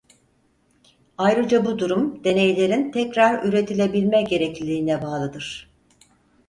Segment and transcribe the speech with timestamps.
[1.17, 5.71] Ayrıca bu durum deneylerin tekrar üretilebilme gerekliliğine bağlıdır.